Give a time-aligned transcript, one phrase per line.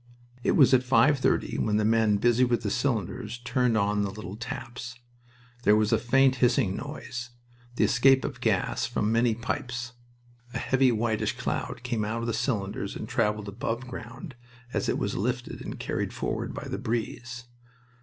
[0.43, 4.35] It was at five thirty when the men busy with the cylinders turned on little
[4.35, 4.95] taps.
[5.61, 7.29] There was a faint hissing noise,
[7.75, 9.93] the escape of gas from many pipes.
[10.55, 14.33] A heavy, whitish cloud came out of the cylinders and traveled aboveground
[14.73, 17.45] as it was lifted and carried forward by the breeze.